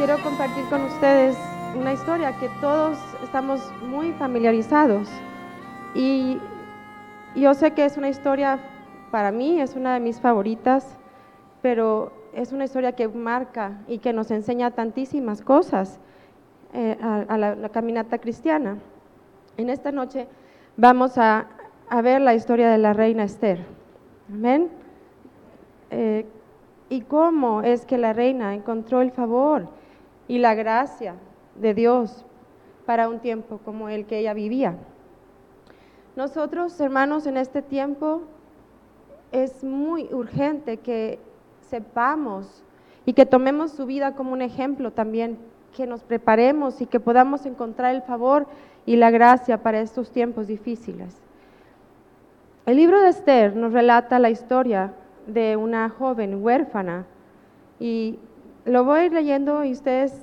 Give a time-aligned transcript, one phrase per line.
[0.00, 1.36] quiero compartir con ustedes
[1.78, 5.06] una historia que todos estamos muy familiarizados.
[5.94, 6.38] Y
[7.36, 8.58] yo sé que es una historia,
[9.10, 10.96] para mí es una de mis favoritas,
[11.60, 16.00] pero es una historia que marca y que nos enseña tantísimas cosas
[16.72, 18.78] eh, a, la, caminata cristiana.
[19.58, 20.28] En esta noche
[20.78, 21.46] vamos a,
[22.02, 23.66] ver la historia de la reina Esther.
[24.32, 24.70] Amén.
[25.90, 26.24] Eh,
[26.88, 29.68] y cómo es que la reina encontró el favor
[30.30, 31.16] y la gracia
[31.56, 32.24] de Dios
[32.86, 34.76] para un tiempo como el que ella vivía.
[36.14, 38.22] Nosotros, hermanos, en este tiempo
[39.32, 41.18] es muy urgente que
[41.62, 42.62] sepamos
[43.04, 45.36] y que tomemos su vida como un ejemplo también,
[45.76, 48.46] que nos preparemos y que podamos encontrar el favor
[48.86, 51.20] y la gracia para estos tiempos difíciles.
[52.66, 54.92] El libro de Esther nos relata la historia
[55.26, 57.04] de una joven huérfana
[57.80, 58.20] y
[58.64, 60.14] lo voy a ir leyendo y ustedes,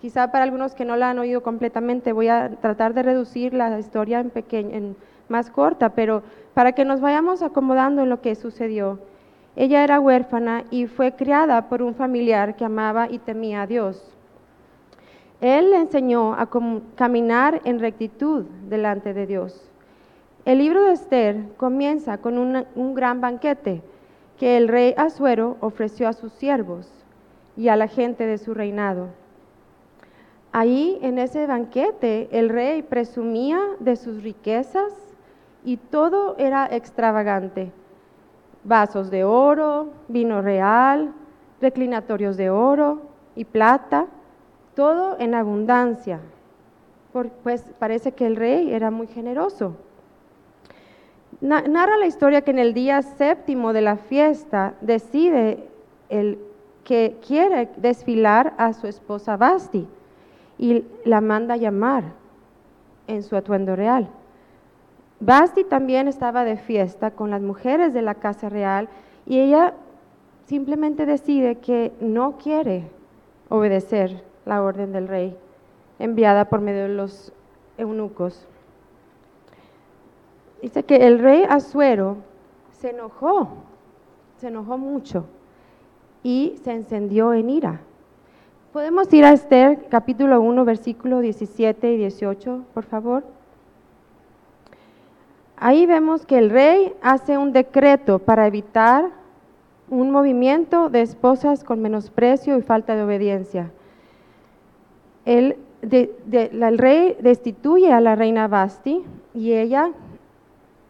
[0.00, 3.78] quizá para algunos que no la han oído completamente, voy a tratar de reducir la
[3.78, 4.96] historia en, pequeña, en
[5.28, 6.22] más corta, pero
[6.54, 9.00] para que nos vayamos acomodando en lo que sucedió.
[9.56, 14.12] Ella era huérfana y fue criada por un familiar que amaba y temía a Dios.
[15.40, 16.48] Él le enseñó a
[16.94, 19.70] caminar en rectitud delante de Dios.
[20.44, 23.82] El libro de Esther comienza con un gran banquete
[24.38, 26.95] que el rey Asuero ofreció a sus siervos
[27.56, 29.08] y a la gente de su reinado.
[30.52, 34.92] Ahí en ese banquete el rey presumía de sus riquezas
[35.64, 37.72] y todo era extravagante.
[38.64, 41.12] Vasos de oro, vino real,
[41.60, 43.02] reclinatorios de oro
[43.34, 44.06] y plata,
[44.74, 46.20] todo en abundancia,
[47.42, 49.76] pues parece que el rey era muy generoso.
[51.40, 55.68] Narra la historia que en el día séptimo de la fiesta decide
[56.08, 56.38] el
[56.86, 59.88] que quiere desfilar a su esposa Basti
[60.56, 62.04] y la manda llamar
[63.08, 64.08] en su atuendo real.
[65.18, 68.88] Basti también estaba de fiesta con las mujeres de la casa real
[69.26, 69.74] y ella
[70.44, 72.88] simplemente decide que no quiere
[73.48, 75.36] obedecer la orden del rey
[75.98, 77.32] enviada por medio de los
[77.78, 78.46] eunucos.
[80.62, 82.18] Dice que el rey Asuero
[82.70, 83.48] se enojó,
[84.36, 85.26] se enojó mucho
[86.26, 87.82] y se encendió en ira.
[88.72, 93.22] Podemos ir a Esther capítulo 1, versículo 17 y 18, por favor.
[95.56, 99.10] Ahí vemos que el rey hace un decreto para evitar
[99.88, 103.70] un movimiento de esposas con menosprecio y falta de obediencia.
[105.26, 109.92] El, el rey destituye a la reina Basti y ella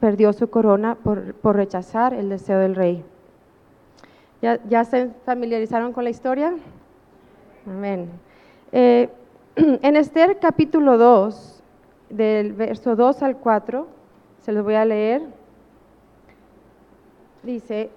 [0.00, 3.04] perdió su corona por rechazar el deseo del rey.
[4.68, 6.54] ¿Ya, se familiarizaron con la historia?
[7.66, 8.08] Amén.
[8.70, 9.08] Eh,
[9.56, 11.62] en Esther capítulo 2,
[12.10, 13.88] del verso 2 al 4,
[14.42, 15.22] se los voy a leer.
[17.42, 17.90] Dice,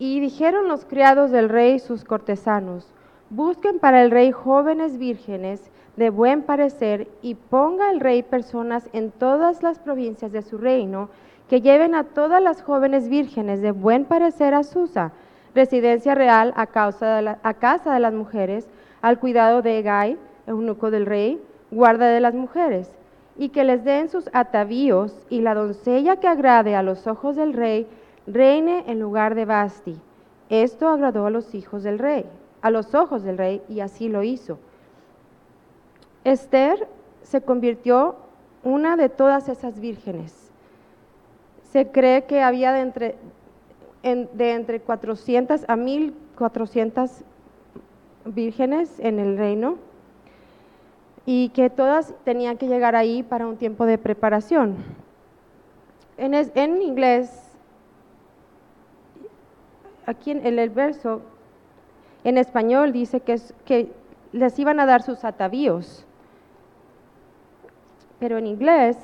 [0.00, 2.92] y dijeron los criados del rey sus cortesanos,
[3.30, 9.12] busquen para el rey jóvenes vírgenes de buen parecer y ponga el rey personas en
[9.12, 11.08] todas las provincias de su reino
[11.48, 15.12] que lleven a todas las jóvenes vírgenes de buen parecer a Susa
[15.58, 17.16] residencia real a, casa
[17.92, 18.68] de las mujeres,
[19.02, 21.42] al cuidado de Egay, eunuco del rey,
[21.72, 22.94] guarda de las mujeres,
[23.36, 27.54] y que les den sus atavíos, y la doncella que agrade a los ojos del
[27.54, 27.88] rey,
[28.28, 29.96] reine en lugar de Basti.
[30.48, 32.24] Esto agradó a los hijos del rey,
[32.62, 34.60] a los ojos del rey, y así lo hizo.
[36.22, 36.86] Esther
[37.22, 38.14] se convirtió
[38.62, 40.52] una de todas esas vírgenes.
[41.72, 43.16] Se cree que había de entre,
[44.02, 47.10] de entre 400 a 1400
[48.24, 49.76] vírgenes en el reino
[51.26, 54.76] y que todas tenían que llegar ahí para un tiempo de preparación.
[56.16, 57.50] En, en inglés,
[60.06, 61.20] aquí en, el verso,
[62.24, 63.92] en español dice que, que
[64.32, 66.06] les iban a dar sus atavíos,
[68.18, 68.96] pero en inglés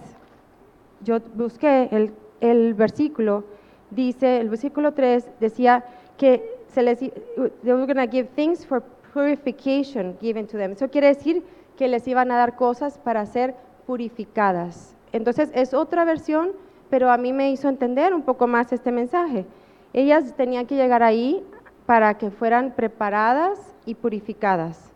[1.02, 3.44] yo busqué el, el versículo
[3.94, 5.84] dice, el versículo 3 decía
[6.16, 7.12] que se les, they
[12.06, 13.54] iban a dar cosas para ser
[13.86, 14.94] purificadas.
[15.12, 16.52] Entonces es otra versión,
[16.90, 19.46] pero a mí me hizo entender un poco más este mensaje.
[19.92, 21.44] Ellas tenían que llegar ahí
[21.86, 24.90] para que fueran preparadas y purificadas.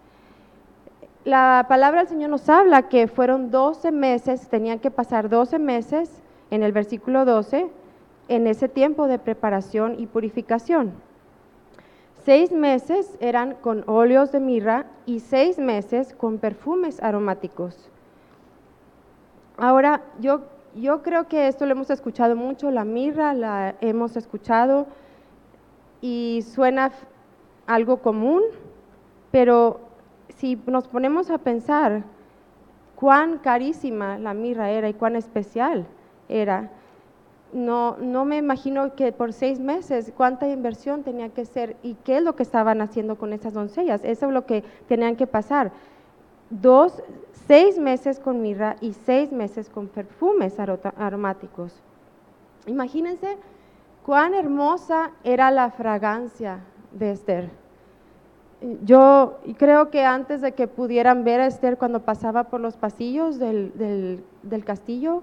[1.25, 6.23] La palabra del Señor nos habla que fueron 12 meses, tenían que pasar 12 meses
[6.51, 7.69] en el versículo 12
[8.29, 10.93] en ese tiempo de preparación y purificación.
[12.25, 17.91] Seis meses eran con óleos de mirra y seis meses con perfumes aromáticos.
[19.57, 20.43] Ahora, yo,
[20.75, 24.87] yo creo que esto lo hemos escuchado mucho, la mirra la hemos escuchado
[26.01, 26.93] y suena
[27.67, 28.43] algo común,
[29.31, 29.81] pero
[30.37, 32.05] si nos ponemos a pensar
[32.95, 35.87] cuán carísima la mirra era y cuán especial
[36.29, 36.71] era,
[37.53, 42.19] no, no me imagino que por seis meses cuánta inversión tenía que ser y qué
[42.19, 44.03] es lo que estaban haciendo con esas doncellas.
[44.05, 45.73] Eso es lo que tenían que pasar.
[46.51, 47.03] Dos,
[47.47, 51.83] seis meses con mirra y seis meses con perfumes aromáticos.
[52.67, 53.39] Imagínense
[54.05, 56.61] cuán hermosa era la fragancia
[56.93, 57.51] de Esther.
[58.85, 63.39] Yo creo que antes de que pudieran ver a Esther cuando pasaba por los pasillos
[63.39, 65.23] del, del castillo,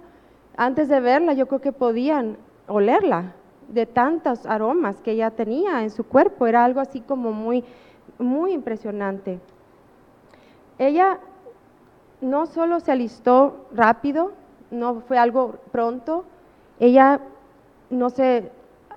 [0.58, 2.38] antes de verla, yo creo que podían
[2.68, 3.34] olerla
[3.68, 6.48] de tantos aromas que ella tenía en su cuerpo.
[6.48, 7.64] Era algo así como muy,
[8.20, 9.40] muy impresionante.
[10.78, 11.20] Ella
[12.22, 14.32] no solo se alistó rápido,
[14.72, 16.26] no fue algo pronto,
[16.80, 17.20] ella
[17.90, 18.52] no se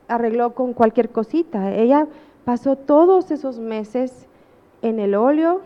[0.08, 2.06] arregló con cualquier cosita, ella
[2.44, 4.26] pasó todos esos meses
[4.82, 5.60] en el óleo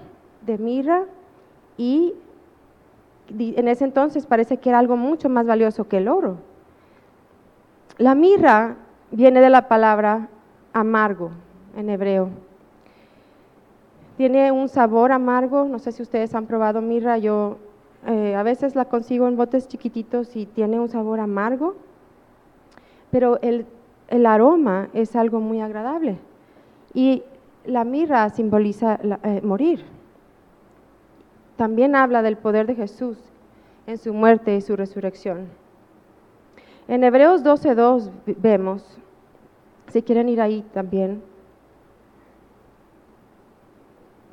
[0.45, 1.05] de mirra
[1.77, 2.15] y
[3.39, 6.37] en ese entonces parece que era algo mucho más valioso que el oro.
[7.99, 8.77] La mirra
[9.11, 10.29] viene de la palabra
[10.73, 11.31] amargo
[11.77, 12.31] en hebreo.
[14.17, 17.57] Tiene un sabor amargo, no sé si ustedes han probado mirra, yo
[18.07, 21.75] eh, a veces la consigo en botes chiquititos y tiene un sabor amargo,
[23.11, 23.67] pero el,
[24.27, 26.19] aroma es algo muy agradable.
[26.95, 27.23] Y
[27.65, 29.92] la mirra simboliza eh, morir
[31.63, 33.17] también habla del poder de Jesús
[33.87, 35.47] en su muerte y su resurrección.
[36.89, 38.99] En Hebreos 12.2 vemos,
[39.87, 41.23] si quieren ir ahí también,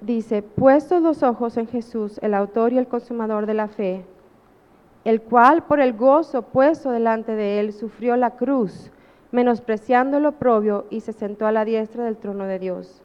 [0.02, 4.04] dice, puestos los ojos en Jesús, el autor y el consumador de la fe,
[5.06, 8.90] el cual por el gozo puesto delante de él sufrió la cruz,
[9.31, 13.04] menospreciando lo propio y se sentó a la diestra del trono de Dios.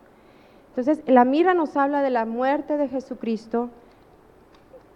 [0.70, 3.68] Entonces, la mira nos habla de la muerte de Jesucristo,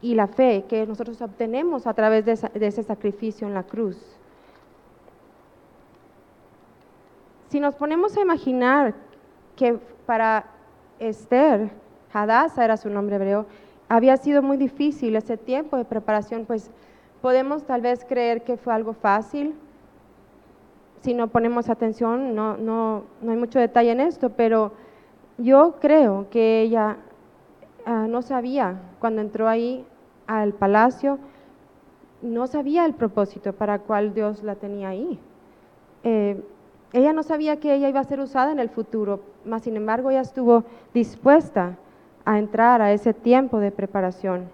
[0.00, 2.32] y la fe que nosotros obtenemos a través de,
[2.66, 3.96] ese sacrificio en la cruz.
[7.48, 8.94] Si nos ponemos a imaginar
[9.56, 10.44] que para
[10.98, 11.70] Esther,
[12.12, 13.46] Hadassah era su nombre hebreo,
[13.88, 16.70] había sido muy difícil ese tiempo de preparación, pues
[17.22, 19.54] podemos tal vez creer que fue algo fácil.
[21.00, 24.72] Si no ponemos atención, no, no, no hay mucho detalle en esto, pero
[25.38, 26.98] yo creo que ella
[27.86, 29.84] Ah, no sabía, cuando entró ahí
[30.26, 31.18] al palacio,
[32.22, 35.18] no sabía el propósito para cual Dios la tenía ahí.
[36.04, 36.42] Eh,
[36.92, 40.10] ella no sabía que ella iba a ser usada en el futuro, mas sin embargo
[40.10, 40.64] ella estuvo
[40.94, 41.76] dispuesta
[42.24, 44.48] a entrar a ese tiempo de preparación.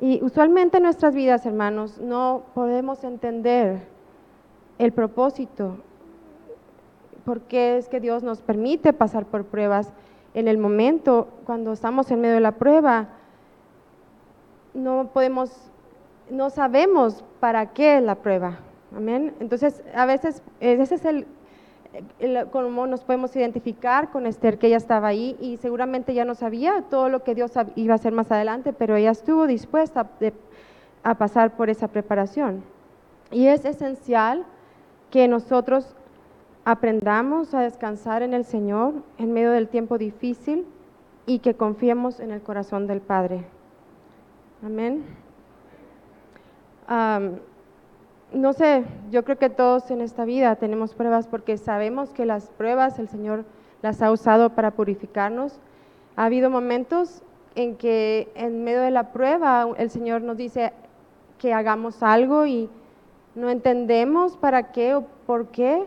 [0.00, 3.82] Y usualmente en nuestras vidas, hermanos, no podemos entender
[4.78, 5.78] el propósito,
[7.24, 9.92] porque es que Dios nos permite pasar por pruebas
[10.38, 13.08] en el momento, cuando estamos en medio de la prueba,
[14.72, 15.50] no podemos,
[16.30, 18.60] no sabemos para qué la prueba.
[18.96, 19.34] Amén.
[19.40, 21.26] Entonces, a veces, ese es el,
[22.52, 26.84] cómo nos podemos identificar con Esther, que ella estaba ahí y seguramente ya no sabía
[26.88, 30.08] todo lo que Dios iba a hacer más adelante, pero ella estuvo dispuesta
[31.02, 32.62] a pasar por esa preparación.
[33.32, 34.46] Y es esencial
[35.10, 35.96] que nosotros
[36.70, 40.66] aprendamos a descansar en el Señor en medio del tiempo difícil
[41.24, 43.46] y que confiemos en el corazón del Padre.
[44.62, 45.02] Amén.
[48.34, 52.50] no sé, yo creo que todos en esta vida tenemos pruebas porque sabemos que las
[52.50, 53.46] pruebas el Señor
[53.80, 55.60] las ha usado para purificarnos.
[56.16, 57.22] Ha habido momentos
[57.54, 60.74] en que en medio de la prueba el Señor nos dice
[61.38, 62.68] que hagamos algo y
[63.34, 65.86] no entendemos para qué o por qué,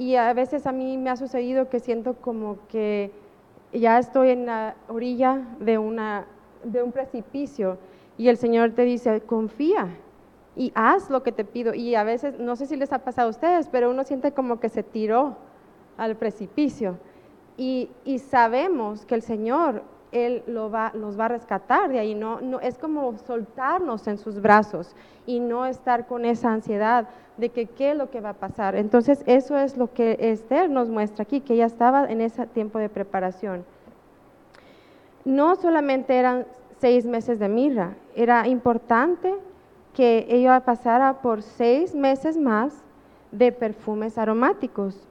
[0.00, 3.10] y a veces a mí me ha sucedido que siento como que
[3.70, 6.24] ya estoy en la orilla de, una,
[6.64, 7.76] de un precipicio
[8.16, 9.88] y el Señor te dice, confía
[10.56, 11.74] y haz lo que te pido.
[11.74, 14.58] Y a veces, no sé si les ha pasado a ustedes, pero uno siente como
[14.58, 15.36] que se tiró
[15.98, 16.96] al precipicio.
[17.58, 22.14] Y, y sabemos que el Señor él lo va, nos va a rescatar de ahí.
[22.14, 24.94] No, no, es como soltarnos en sus brazos
[25.26, 28.76] y no estar con esa ansiedad de que qué es lo que va a pasar.
[28.76, 32.78] Entonces, eso es lo que Esther nos muestra aquí, que ella estaba en ese tiempo
[32.78, 33.64] de preparación.
[35.24, 36.46] No solamente eran
[36.78, 39.34] seis meses de mirra, era importante
[39.94, 42.82] que ella pasara por seis meses más
[43.32, 45.06] de perfumes aromáticos.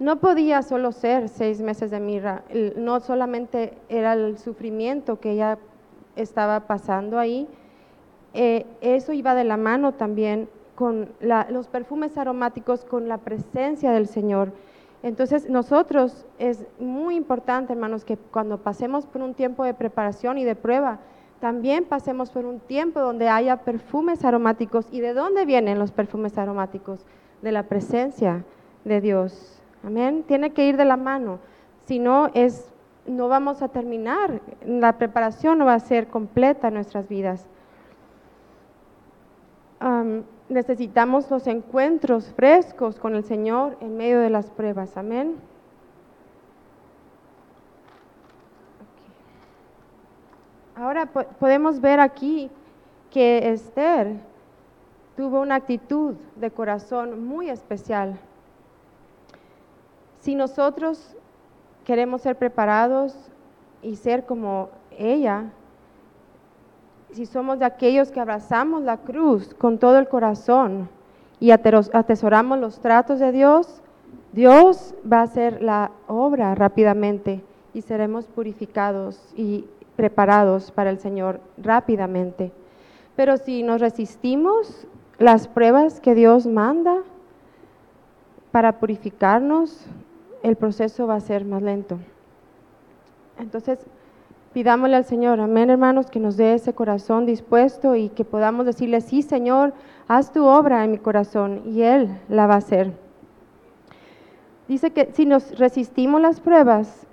[0.00, 2.42] No podía solo ser seis meses de mirra,
[2.76, 5.58] no solamente era el sufrimiento que ella
[6.16, 7.46] estaba pasando ahí,
[8.32, 14.06] eh, eso iba de la mano también con los perfumes aromáticos, con la presencia del
[14.06, 14.52] Señor.
[15.02, 20.44] Entonces nosotros es muy importante, hermanos, que cuando pasemos por un tiempo de preparación y
[20.44, 21.00] de prueba,
[21.40, 24.86] también pasemos por un tiempo donde haya perfumes aromáticos.
[24.90, 27.04] ¿Y de dónde vienen los perfumes aromáticos?
[27.42, 28.44] De la presencia
[28.84, 29.59] de Dios.
[29.84, 30.24] Amén.
[30.26, 31.38] Tiene que ir de la mano.
[31.86, 32.72] Si no, es,
[33.06, 34.40] no vamos a terminar.
[34.64, 37.46] La preparación no va a ser completa en nuestras vidas.
[40.48, 44.96] necesitamos los encuentros frescos con el Señor en medio de las pruebas.
[44.96, 45.36] Amén.
[50.76, 52.50] Ahora podemos ver aquí
[53.10, 54.16] que Esther
[55.16, 58.18] tuvo una actitud de corazón muy especial.
[60.20, 61.16] Si nosotros
[61.84, 63.16] queremos ser preparados
[63.82, 65.46] y ser como ella,
[67.12, 70.88] si somos de aquellos que abrazamos la cruz con todo el corazón
[71.40, 73.82] y atesoramos los tratos de Dios,
[74.32, 79.64] Dios va a hacer la obra rápidamente y seremos purificados y
[79.96, 82.52] preparados para el Señor rápidamente.
[83.16, 84.86] Pero si nos resistimos
[85.18, 86.98] las pruebas que Dios manda
[88.52, 89.86] para purificarnos,
[90.42, 91.98] el proceso va a ser más lento.
[93.38, 93.78] Entonces,
[94.52, 99.00] pidámosle al Señor, amén hermanos, que nos dé ese corazón dispuesto y que podamos decirle,
[99.00, 99.72] sí Señor,
[100.08, 102.92] haz tu obra en mi corazón y Él la va a hacer.
[104.68, 107.06] Dice que si nos resistimos las pruebas,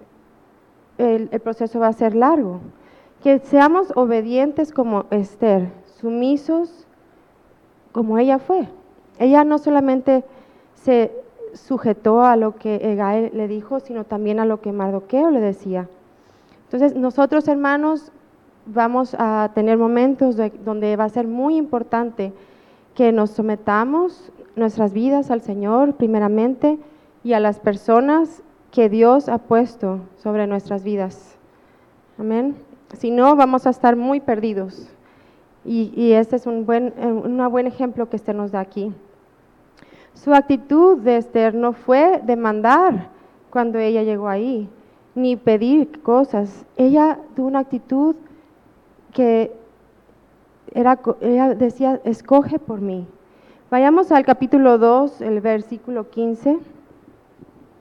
[0.97, 2.59] el, el proceso va a ser largo.
[3.23, 5.69] Que seamos obedientes como Esther,
[5.99, 6.85] sumisos
[7.91, 8.67] como ella fue.
[9.17, 10.23] Ella no solamente
[10.75, 11.11] se
[11.57, 15.89] sujetó a lo que Egael le dijo, sino también a lo que Mardoqueo le decía.
[16.65, 18.11] Entonces, nosotros hermanos
[18.65, 20.35] vamos a tener momentos
[20.65, 22.33] donde va a ser muy importante
[22.95, 26.79] que nos sometamos nuestras vidas al Señor primeramente
[27.23, 31.37] y a las personas que Dios ha puesto sobre nuestras vidas.
[32.17, 32.55] Amén.
[32.97, 34.89] Si no, vamos a estar muy perdidos.
[35.63, 38.93] Y, este es un buen, un buen ejemplo que este nos da aquí.
[40.23, 43.09] Su actitud de Esther no fue demandar
[43.51, 44.67] cuando ella llegó ahí,
[45.13, 46.65] ni pedir cosas.
[46.75, 48.15] Ella tuvo una actitud
[49.13, 49.55] que
[50.73, 53.07] era, ella decía, escoge por mí.
[53.69, 56.57] Vayamos al capítulo 2, el versículo 15,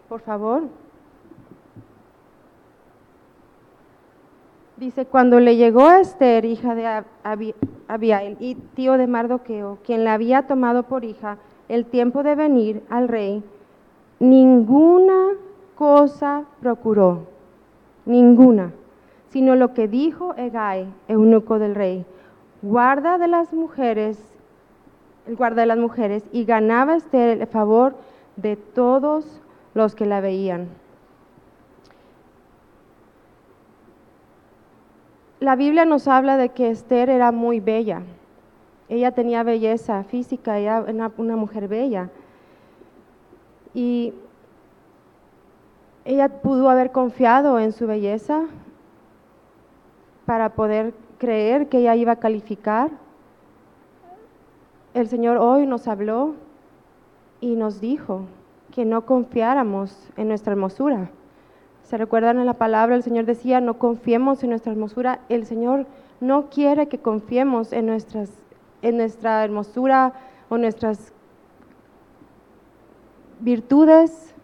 [0.08, 0.64] por favor.
[4.76, 7.02] Dice, cuando le llegó a Esther, hija de
[7.88, 11.38] Abiael y tío de Mardoqueo, quien la había tomado por hija,
[11.68, 13.42] el tiempo de venir al rey,
[14.18, 15.30] ninguna
[15.74, 17.26] cosa procuró,
[18.04, 18.72] ninguna,
[19.28, 22.06] sino lo que dijo Egai, eunuco del rey,
[22.62, 24.18] guarda de las mujeres,
[25.26, 27.96] el guarda de las mujeres, y ganaba este el favor
[28.36, 29.42] de todos
[29.74, 30.68] los que la veían.
[35.40, 38.02] La Biblia nos habla de que Esther era muy bella.
[38.88, 40.84] Ella tenía belleza física, era
[41.16, 42.10] una, mujer bella.
[43.74, 44.14] Y
[46.04, 48.44] ella pudo haber confiado en su belleza
[50.24, 52.90] para poder creer que ella iba a calificar.
[54.94, 56.34] El Señor hoy nos habló
[57.40, 58.22] y nos dijo
[58.70, 61.10] que no confiáramos en nuestra hermosura.
[61.82, 62.94] ¿Se recuerdan en la palabra?
[62.94, 65.20] El Señor decía, no confiemos en nuestra hermosura.
[65.28, 65.86] El Señor
[66.20, 68.30] no quiere que confiemos en nuestras
[68.82, 70.12] en nuestra hermosura
[70.48, 71.12] o nuestras
[73.40, 74.34] virtudes,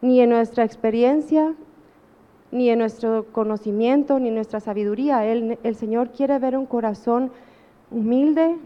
[0.00, 1.54] ni en nuestra experiencia,
[2.50, 5.24] ni en nuestro conocimiento, ni en nuestra sabiduría.
[5.26, 7.30] el Señor quiere ver un corazón
[7.90, 8.56] humilde,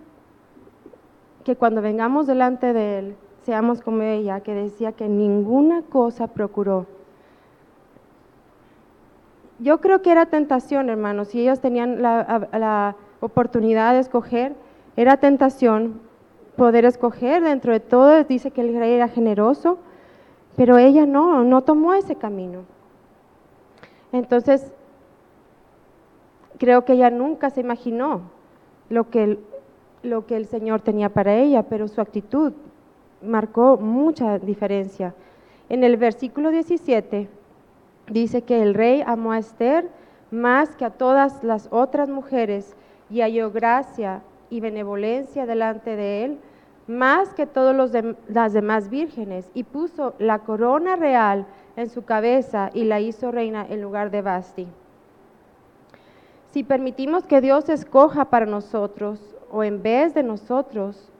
[1.44, 6.86] que cuando vengamos delante de Él, seamos como ella, que decía que ninguna cosa procuró.
[9.58, 14.54] Yo creo que era tentación, hermanos, si ellos tenían la, la oportunidad de escoger,
[14.96, 16.00] era tentación
[16.56, 19.78] poder escoger dentro de todo, dice que el rey era generoso,
[20.56, 22.64] pero ella no, no tomó ese camino.
[24.12, 24.70] Entonces,
[26.58, 28.22] creo que ella nunca se imaginó
[28.90, 29.38] lo que el,
[30.02, 32.52] lo que el Señor tenía para ella, pero su actitud
[33.22, 35.14] marcó mucha diferencia.
[35.70, 37.28] En el versículo 17
[38.08, 39.88] dice que el rey amó a Esther
[40.30, 42.76] más que a todas las otras mujeres
[43.08, 44.22] y halló gracia
[44.52, 46.38] y benevolencia delante de él
[46.86, 52.84] más que todas las demás vírgenes, y puso la corona real en su cabeza y
[52.84, 54.66] la hizo reina en lugar de Basti.
[56.50, 61.10] Si permitimos que Dios escoja para nosotros o en vez de nosotros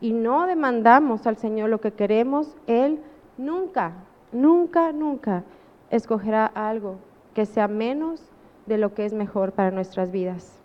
[0.00, 3.00] y no demandamos al Señor lo que queremos, Él
[3.36, 3.92] nunca,
[4.32, 5.44] nunca, nunca
[5.90, 6.96] escogerá algo
[7.34, 8.22] que sea menos
[8.64, 10.57] de lo que es mejor para nuestras vidas.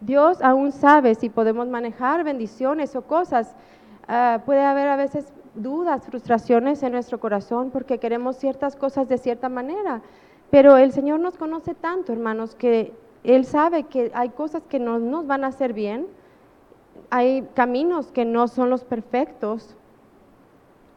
[0.00, 3.54] Dios aún sabe si podemos manejar bendiciones o cosas.
[4.08, 9.18] Ah, puede haber a veces dudas, frustraciones en nuestro corazón porque queremos ciertas cosas de
[9.18, 10.02] cierta manera.
[10.50, 12.92] Pero el Señor nos conoce tanto, hermanos, que
[13.24, 16.06] Él sabe que hay cosas que no nos van a hacer bien,
[17.10, 19.76] hay caminos que no son los perfectos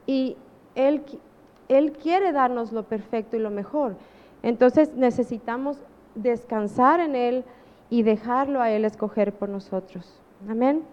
[0.05, 0.37] y
[0.75, 1.03] Él,
[1.67, 3.95] Él quiere darnos lo perfecto y lo mejor.
[4.43, 5.77] Entonces necesitamos
[6.15, 7.43] descansar en Él
[7.89, 10.21] y dejarlo a Él escoger por nosotros.
[10.47, 10.83] Amén.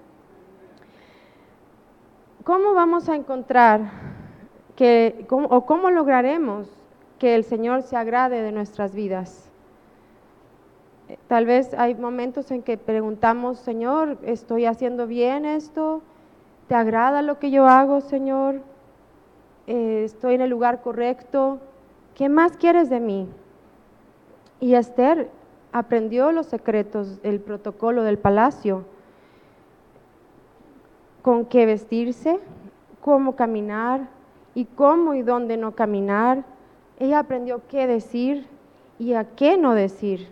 [2.44, 3.90] ¿Cómo vamos a encontrar
[4.76, 6.68] que, o cómo lograremos
[7.18, 9.50] que el Señor se agrade de nuestras vidas?
[11.28, 16.02] Tal vez hay momentos en que preguntamos, Señor, ¿estoy haciendo bien esto?
[16.68, 18.60] ¿Te agrada lo que yo hago, Señor?
[19.66, 21.58] Eh, ¿Estoy en el lugar correcto?
[22.14, 23.28] ¿Qué más quieres de mí?
[24.58, 25.30] Y Esther
[25.78, 28.84] aprendió los secretos, el protocolo del palacio
[31.22, 32.38] con qué vestirse,
[33.00, 34.08] cómo caminar
[34.54, 36.44] y cómo y dónde no caminar.
[36.98, 38.46] Ella aprendió qué decir
[38.98, 40.28] y a qué no decir.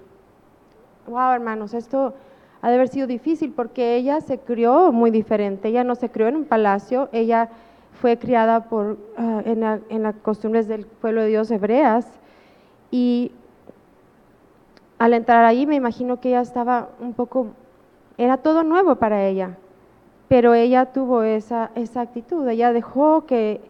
[1.07, 2.15] Wow, hermanos, esto
[2.63, 5.69] ha de haber sido difícil porque ella se crió muy diferente.
[5.69, 7.51] Ella no se crió en un palacio, ella
[8.01, 12.07] fue criada por, ah, en, las costumbres del pueblo de Dios hebreas
[12.91, 13.33] y
[14.99, 17.49] al entrar ahí me imagino que ella estaba un poco,
[18.19, 19.57] era todo nuevo para ella
[20.29, 23.61] pero ella tuvo esa, esa actitud, ella dejó que,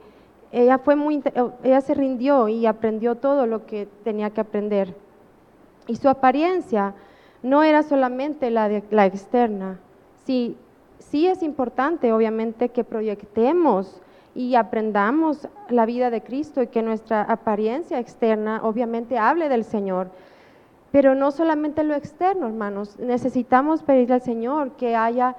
[0.53, 1.23] ella fue muy,
[1.65, 4.95] ella se rindió y aprendió todo lo que tenía que aprender.
[5.89, 6.95] Y su apariencia
[7.43, 9.81] no era solamente la, de, la externa,
[10.25, 10.57] sí,
[10.99, 14.01] sí es importante obviamente que proyectemos
[14.35, 20.09] y aprendamos la vida de Cristo y que nuestra apariencia externa obviamente hable del Señor.
[20.95, 25.35] Pero no solamente lo externo, hermanos, necesitamos pedirle al Señor que haya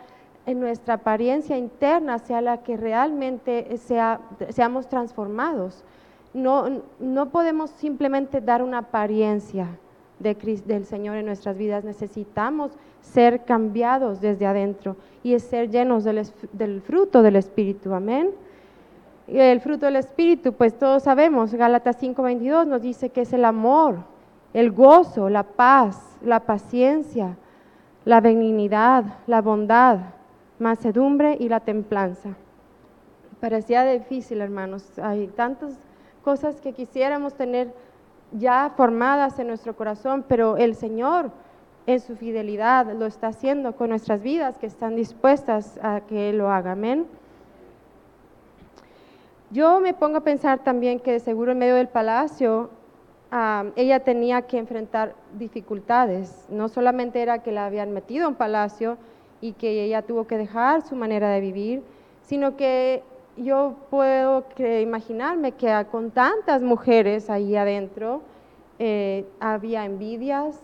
[0.45, 5.85] en nuestra apariencia interna sea la que realmente sea, seamos transformados.
[6.33, 9.67] No, no podemos simplemente dar una apariencia
[10.19, 16.21] de, del Señor en nuestras vidas, necesitamos ser cambiados desde adentro y ser llenos del,
[16.51, 18.31] del fruto del Espíritu, amén.
[19.25, 24.13] El fruto del Espíritu, pues todos sabemos, Gálatas 5:22 nos dice que es el amor,
[24.55, 27.35] el gozo, la paz, la paciencia,
[28.05, 29.97] la benignidad, la bondad,
[30.59, 32.29] macedumbre y la templanza.
[33.41, 34.97] Parecía difícil, hermanos.
[34.97, 35.73] Hay tantas
[36.23, 37.73] cosas que quisiéramos tener
[38.31, 41.31] ya formadas en nuestro corazón, pero el Señor
[41.85, 46.49] en su fidelidad lo está haciendo con nuestras vidas que están dispuestas a que lo
[46.49, 46.71] haga.
[46.71, 47.07] Amén.
[49.51, 52.69] Yo me pongo a pensar también que seguro en medio del palacio
[53.75, 56.45] ella tenía que enfrentar dificultades.
[56.49, 58.97] No solamente era que la habían metido en palacio,
[59.41, 61.83] y que ella tuvo que dejar su manera de vivir,
[62.23, 63.03] sino que
[63.37, 68.21] yo puedo imaginarme que con tantas mujeres ahí adentro
[68.79, 70.59] eh, había envidias,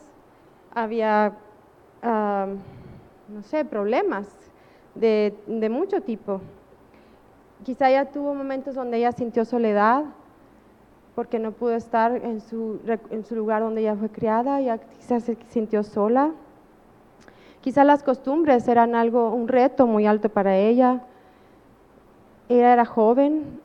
[0.74, 1.34] había,
[2.02, 4.28] no sé, problemas
[4.96, 6.42] de, de, mucho tipo.
[7.64, 10.06] Quizá ella tuvo momentos donde ella sintió soledad
[11.16, 12.80] porque no pudo estar en su,
[13.32, 16.32] lugar donde ella fue criada, ya quizás se sintió sola.
[17.62, 21.02] Quizá las costumbres eran algo, un reto muy alto para ella.
[22.50, 23.60] Ella era joven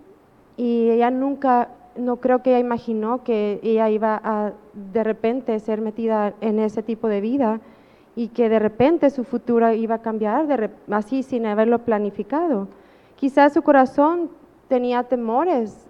[0.56, 5.80] y ella nunca, no creo que ella imaginó que ella iba a de repente ser
[5.80, 7.60] metida en ese tipo de vida
[8.16, 12.68] y que de repente su futuro iba a cambiar así sin haberlo planificado.
[13.16, 14.30] Quizás su corazón
[14.68, 15.85] tenía temores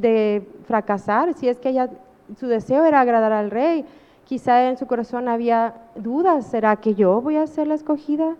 [0.00, 1.90] de fracasar, si es que ella,
[2.38, 3.84] su deseo era agradar al rey,
[4.26, 8.34] Quizá en su corazón había dudas, ¿será que yo voy a ser la escogida?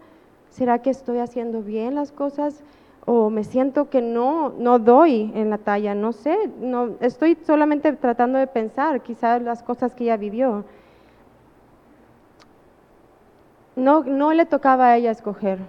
[0.51, 2.65] ¿Será que estoy haciendo bien las cosas?
[3.05, 5.95] ¿O me siento que no, no doy en la talla?
[5.95, 10.65] No sé, no, estoy solamente tratando de pensar quizás las cosas que ella vivió.
[13.77, 15.61] No, no le tocaba a ella escoger.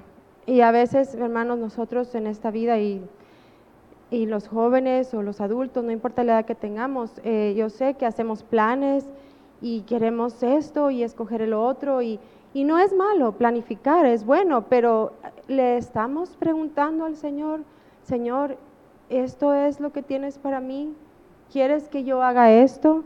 [0.47, 3.07] Y a veces, hermanos, nosotros en esta vida y,
[4.09, 7.95] y los jóvenes o los adultos, no importa la edad que tengamos, eh, yo sé
[7.95, 9.05] que hacemos planes,
[9.61, 12.19] y queremos esto y escoger lo otro y,
[12.53, 15.13] y no es malo planificar, es bueno, pero
[15.47, 17.61] le estamos preguntando al Señor,
[18.03, 18.57] Señor,
[19.09, 20.93] ¿esto es lo que tienes para mí?
[21.51, 23.03] ¿Quieres que yo haga esto?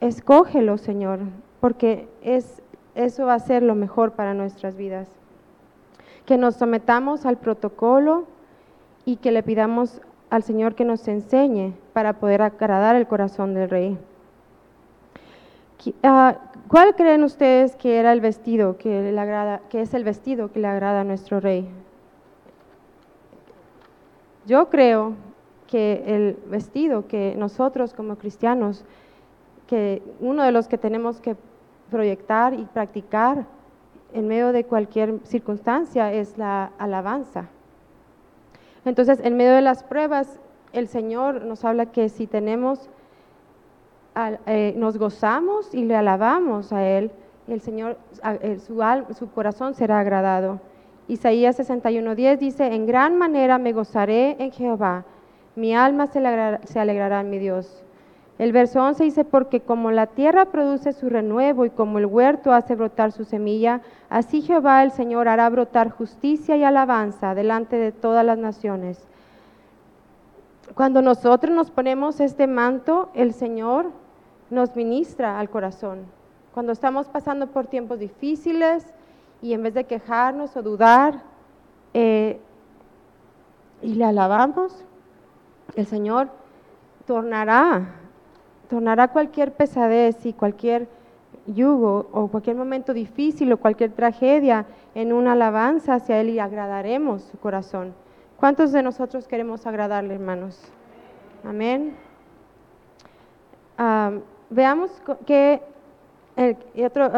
[0.00, 1.20] Escógelo, Señor,
[1.60, 2.62] porque es,
[2.94, 5.08] eso va a ser lo mejor para nuestras vidas.
[6.26, 8.26] Que nos sometamos al protocolo
[9.04, 13.68] y que le pidamos al Señor que nos enseñe para poder agradar el corazón del
[13.68, 13.98] rey.
[16.02, 16.36] Ah,
[16.68, 20.60] ¿Cuál creen ustedes que era el vestido que le agrada, que es el vestido que
[20.60, 21.68] le agrada a nuestro rey?
[24.46, 25.14] Yo creo
[25.66, 28.84] que el vestido que nosotros como cristianos,
[29.66, 31.36] que uno de los que tenemos que
[31.90, 33.46] proyectar y practicar
[34.12, 37.48] en medio de cualquier circunstancia es la alabanza.
[38.84, 40.40] Entonces, en medio de las pruebas,
[40.72, 42.90] el Señor nos habla que si tenemos
[44.46, 47.10] eh, nos gozamos y le alabamos a Él,
[47.48, 47.96] el Señor,
[48.66, 50.60] su, su corazón será agradado.
[51.08, 55.04] Isaías 61:10 dice, en gran manera me gozaré en Jehová,
[55.56, 56.20] mi alma se
[56.64, 57.81] se alegrará en mi Dios.
[58.42, 62.52] El verso 11 dice, porque como la tierra produce su renuevo y como el huerto
[62.52, 67.92] hace brotar su semilla, así Jehová el Señor hará brotar justicia y alabanza delante de
[67.92, 69.06] todas las naciones.
[70.74, 73.92] Cuando nosotros nos ponemos este manto, el Señor
[74.50, 76.00] nos ministra al corazón.
[76.52, 78.84] Cuando estamos pasando por tiempos difíciles
[79.40, 81.22] y en vez de quejarnos o dudar
[81.94, 82.40] eh,
[83.82, 84.84] y le alabamos,
[85.76, 86.28] el Señor
[87.06, 88.01] tornará,
[88.72, 90.88] tornará cualquier pesadez y cualquier
[91.46, 97.22] yugo o cualquier momento difícil o cualquier tragedia en una alabanza hacia Él y agradaremos
[97.22, 97.92] su corazón.
[98.38, 100.58] ¿Cuántos de nosotros queremos agradarle, hermanos?
[101.44, 101.94] Amén
[104.50, 104.90] veamos
[105.26, 105.60] que
[106.84, 107.10] otro,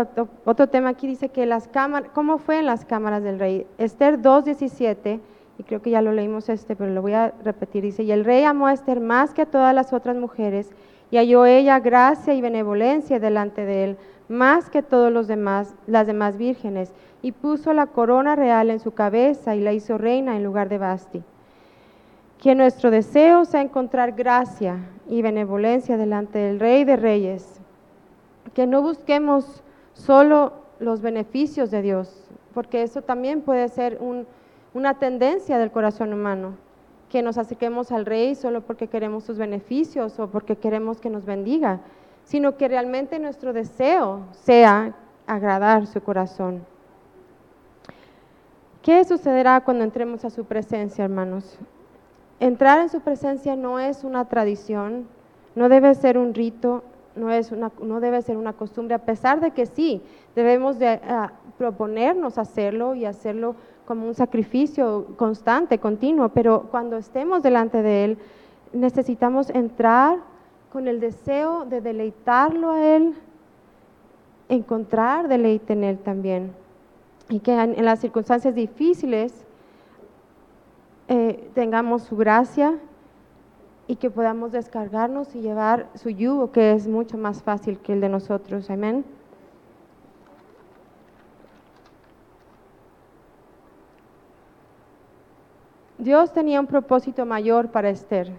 [0.45, 3.67] otro, tema aquí dice que las cámaras, ¿cómo fue en las cámaras del rey?
[3.79, 5.21] Esther 2.17,
[5.59, 8.25] y creo que ya lo leímos este, pero lo voy a repetir, dice, y el
[8.25, 10.71] rey amó a Esther más que a todas las otras mujeres,
[11.15, 13.97] y halló ella gracia y benevolencia delante de él,
[14.27, 18.95] más que todos los demás, las demás vírgenes, y puso la corona real en su
[18.95, 21.23] cabeza y la hizo reina en lugar de Basti.
[22.39, 27.61] Que nuestro deseo sea encontrar gracia y benevolencia delante del Rey de Reyes.
[28.53, 34.01] Que no busquemos solo los beneficios de Dios, porque eso también puede ser
[34.75, 36.55] una tendencia del corazón humano,
[37.15, 41.25] que nos acerquemos al Rey solo porque queremos sus beneficios o porque queremos que nos
[41.25, 41.79] bendiga,
[42.25, 46.67] sino que realmente nuestro deseo sea agradar su corazón.
[48.83, 51.57] ¿Qué sucederá cuando entremos a su presencia, hermanos?
[52.41, 55.07] entrar en su presencia no es una tradición,
[55.55, 56.83] no debe ser un rito,
[57.15, 60.03] no, es una, no debe ser una costumbre, a pesar de que sí,
[60.35, 63.55] debemos de, ah, proponernos hacerlo y hacerlo
[63.87, 68.19] como un sacrificio constante, continuo, pero cuando estemos delante de Él,
[68.73, 70.19] necesitamos entrar
[70.73, 73.15] con el deseo de deleitarlo a Él,
[74.49, 76.53] encontrar deleite en Él también.
[77.29, 79.45] Y que en las circunstancias difíciles
[81.09, 82.79] eh, tengamos su gracia
[83.87, 88.01] y que podamos descargarnos y llevar su yugo, que es mucho más fácil que el
[88.01, 88.71] de nosotros.
[88.71, 89.05] Amén.
[96.05, 98.31] Dios tenía un propósito mayor para Esther.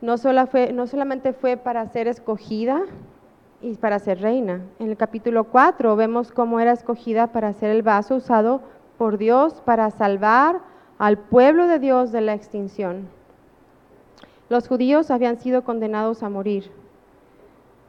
[0.00, 2.82] No, fue, no solamente fue para ser escogida
[3.60, 4.60] y para ser reina.
[4.78, 8.60] En el capítulo 4 vemos cómo era escogida para ser el vaso usado
[8.96, 10.60] por Dios para salvar
[10.98, 13.08] al pueblo de Dios de la extinción.
[14.48, 16.70] Los judíos habían sido condenados a morir.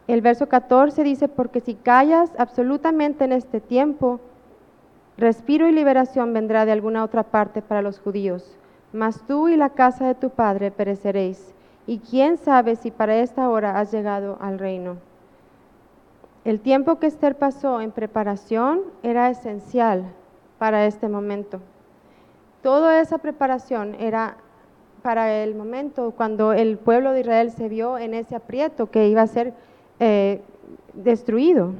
[0.07, 4.19] El verso 14 dice, porque si callas absolutamente en este tiempo,
[5.19, 8.57] respiro y liberación vendrá de alguna otra parte para los judíos,
[8.93, 11.53] mas tú y la casa de tu padre pereceréis,
[11.85, 14.97] y quién sabe si para esta hora has llegado al reino.
[16.45, 20.05] El tiempo que Esther pasó en preparación era esencial
[20.57, 21.59] para este momento.
[22.63, 24.37] Toda esa preparación era
[25.01, 29.21] para el momento cuando el pueblo de Israel se vio en ese aprieto que iba
[29.21, 29.53] a ser
[29.99, 30.41] eh,
[30.93, 31.73] destruido.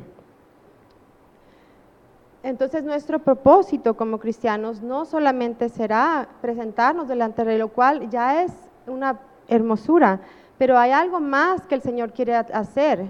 [2.42, 8.54] Entonces nuestro propósito como cristianos no solamente será presentarnos delante de lo cual ya es
[8.88, 10.22] una hermosura,
[10.58, 13.08] pero hay algo más que el Señor quiere hacer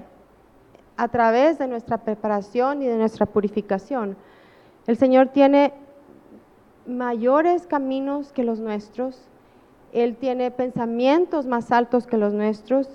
[0.98, 4.18] a través de nuestra preparación y de nuestra purificación.
[4.88, 5.74] El Señor tiene
[6.88, 9.22] mayores caminos que los nuestros,
[9.94, 12.90] Él tiene pensamientos más altos que los nuestros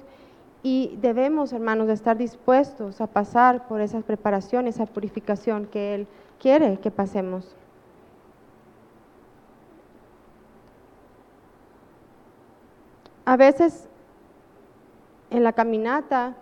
[0.67, 6.07] Y debemos, hermanos, estar dispuestos a pasar por esa preparación, esa purificación que Él
[6.45, 7.57] quiere que pasemos.
[13.25, 13.89] A veces
[15.31, 16.35] en la caminata,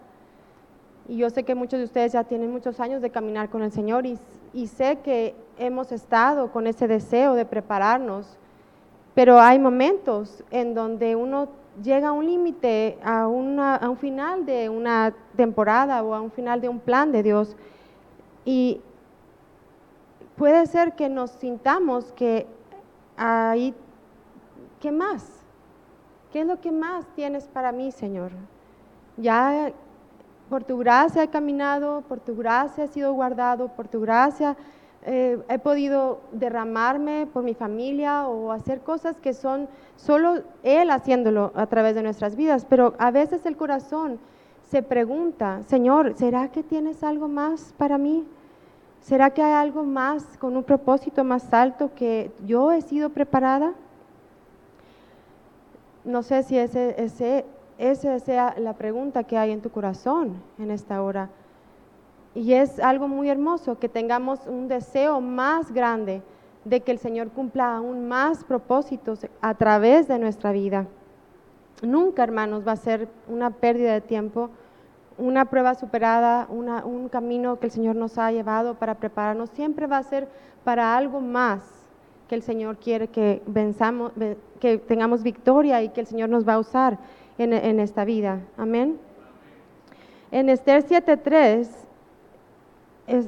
[1.06, 3.70] y yo sé que muchos de ustedes ya tienen muchos años de caminar con el
[3.70, 4.18] Señor y,
[4.66, 8.36] sé que hemos estado con ese deseo de prepararnos,
[9.14, 11.46] pero hay momentos en donde uno
[11.80, 16.68] llega a un límite, a un final de una temporada o a un final de
[16.68, 17.56] un plan de Dios.
[18.44, 18.80] Y
[20.42, 22.48] puede ser que nos sintamos que
[23.16, 23.72] ahí,
[24.80, 25.24] ¿qué más?
[26.32, 28.32] ¿Qué es lo que más tienes para mí, Señor?
[29.16, 29.70] Ya
[30.50, 34.56] por tu gracia he caminado, por tu gracia he sido guardado, por tu gracia
[35.02, 41.52] eh, he podido derramarme por mi familia o hacer cosas que son solo Él haciéndolo
[41.54, 44.18] a través de nuestras vidas, pero a veces el corazón
[44.64, 48.26] se pregunta, Señor, ¿será que tienes algo más para mí?
[49.02, 53.74] ¿Será que hay algo más con un propósito más alto que yo he sido preparada?
[56.04, 57.44] No sé si ese, ese,
[57.78, 61.30] esa sea la pregunta que hay en tu corazón en esta hora.
[62.34, 66.22] Y es algo muy hermoso que tengamos un deseo más grande
[66.64, 70.86] de que el Señor cumpla aún más propósitos a través de nuestra vida.
[71.82, 74.50] Nunca, hermanos, va a ser una pérdida de tiempo,
[75.18, 79.50] una prueba superada, un camino que el Señor nos ha llevado para prepararnos.
[79.50, 80.28] Siempre va a ser
[80.64, 81.62] para algo más
[82.28, 83.42] que el Señor quiere que
[84.60, 86.98] que tengamos victoria y que el Señor nos va a usar
[87.36, 88.40] en, en esta vida.
[88.56, 88.98] Amén.
[90.30, 91.68] En Esther 7.3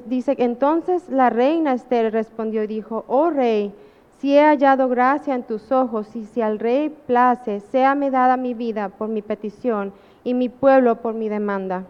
[0.07, 3.75] dice, entonces la reina Esther respondió y dijo, oh rey,
[4.19, 7.61] si he hallado gracia en tus ojos y si al rey place,
[7.97, 9.93] me dada mi vida por mi petición
[10.25, 11.85] y mi pueblo por mi demanda.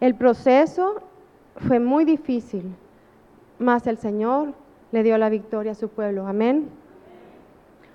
[0.00, 1.02] El proceso
[1.56, 2.74] fue muy difícil,
[3.58, 4.52] mas el Señor
[4.92, 6.26] le dio la victoria a su pueblo.
[6.26, 6.68] Amén.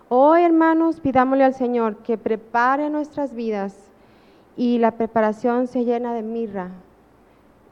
[0.10, 3.92] Hoy, hermanos, pidámosle al Señor que prepare nuestras vidas
[4.56, 6.72] y la preparación se llena de mirra,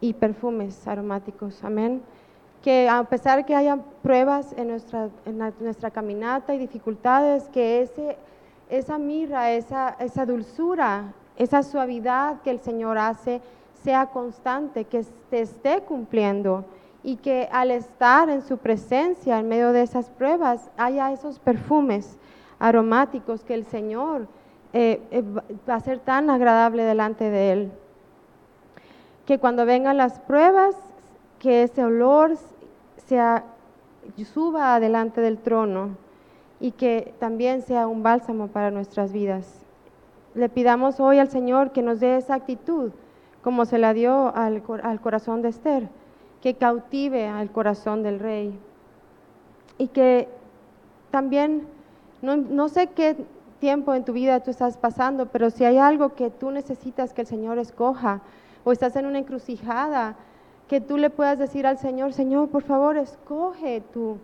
[0.01, 1.63] y perfumes aromáticos.
[1.63, 2.01] Amén.
[2.63, 8.17] Que a pesar que haya pruebas en nuestra, en nuestra caminata y dificultades, que ese,
[8.69, 13.41] esa mirra, esa, esa dulzura, esa suavidad que el Señor hace
[13.83, 16.65] sea constante, que se esté cumpliendo
[17.03, 22.17] y que al estar en su presencia en medio de esas pruebas haya esos perfumes
[22.59, 24.27] aromáticos que el Señor
[24.73, 25.23] eh, eh,
[25.67, 27.71] va a ser tan agradable delante de Él
[29.25, 30.75] que cuando vengan las pruebas,
[31.39, 32.37] que ese olor
[32.97, 33.45] sea,
[34.33, 35.95] suba adelante del trono
[36.59, 39.60] y que también sea un bálsamo para nuestras vidas.
[40.33, 42.91] Le pidamos hoy al Señor que nos dé esa actitud,
[43.41, 45.89] como se la dio al, al corazón de Esther,
[46.41, 48.57] que cautive al corazón del rey.
[49.77, 50.29] Y que
[51.09, 51.67] también,
[52.21, 53.17] no, no sé qué
[53.59, 57.21] tiempo en tu vida tú estás pasando, pero si hay algo que tú necesitas que
[57.21, 58.21] el Señor escoja,
[58.63, 60.15] o estás en una encrucijada,
[60.67, 64.17] que tú le puedas decir al Señor, Señor, por favor, escoge tú.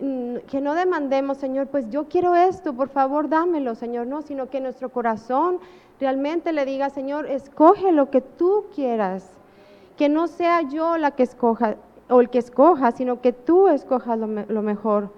[0.00, 4.48] Mm, que no demandemos, Señor, pues yo quiero esto, por favor, dámelo, Señor, no, sino
[4.48, 5.58] que nuestro corazón
[6.00, 9.30] realmente le diga, Señor, escoge lo que tú quieras.
[9.98, 11.76] Que no sea yo la que escoja
[12.08, 15.10] o el que escoja, sino que tú escojas lo, mejor.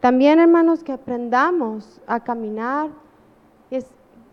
[0.00, 2.90] También, hermanos, que aprendamos a caminar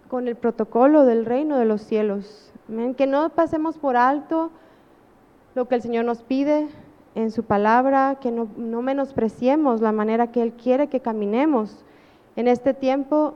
[0.10, 2.52] con el protocolo del reino de los cielos.
[2.98, 4.50] Que no pasemos por alto
[5.54, 6.68] lo que el Señor nos pide
[7.16, 8.48] en su palabra, que no,
[8.82, 11.84] menospreciemos la manera que Él quiere que caminemos.
[12.36, 13.36] En este tiempo,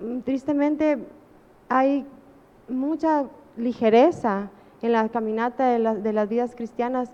[0.00, 0.98] mm, tristemente,
[1.68, 2.06] hay
[2.68, 3.24] mucha
[3.56, 4.50] ligereza
[4.82, 7.10] en la caminata de, de las vidas cristianas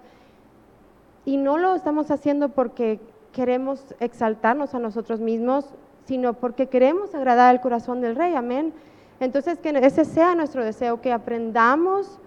[1.25, 3.01] y no lo estamos haciendo porque
[3.33, 5.67] queremos exaltarnos a nosotros mismos,
[6.05, 8.35] sino porque queremos agradar al corazón del Rey.
[8.35, 8.73] Amén.
[9.21, 12.19] Entonces, que ese sea nuestro deseo, que aprendamos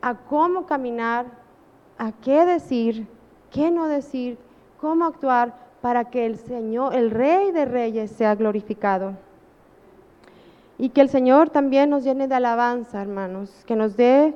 [0.00, 1.26] a cómo caminar,
[1.98, 3.06] a qué decir,
[3.50, 4.38] qué no decir,
[4.80, 9.14] cómo actuar para que el Señor, el Rey de Reyes, sea glorificado.
[10.78, 14.34] Y que el Señor también nos llene de alabanza, hermanos, que nos dé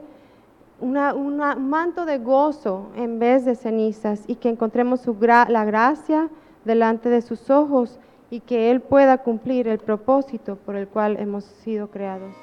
[0.81, 5.07] un manto de gozo en vez de cenizas y que encontremos
[5.49, 6.29] la gracia
[6.65, 11.45] delante de sus ojos y que Él pueda cumplir el propósito por el cual hemos
[11.45, 12.35] sido creados.